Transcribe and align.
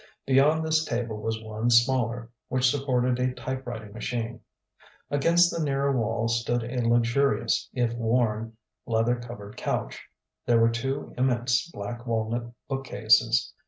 Beyond 0.25 0.65
this 0.65 0.83
table 0.83 1.21
was 1.21 1.43
one 1.43 1.69
smaller, 1.69 2.31
which 2.47 2.67
supported 2.71 3.19
a 3.19 3.35
type 3.35 3.67
writing 3.67 3.93
machine. 3.93 4.39
Against 5.11 5.51
the 5.55 5.63
nearer 5.63 5.95
wall 5.95 6.27
stood 6.27 6.63
a 6.63 6.81
luxurious, 6.87 7.69
if 7.71 7.93
worn, 7.93 8.57
leather 8.87 9.17
covered 9.17 9.57
couch. 9.57 10.01
There 10.47 10.59
were 10.59 10.71
two 10.71 11.13
immense 11.19 11.69
black 11.69 12.07
walnut 12.07 12.51
bookcases. 12.67 13.53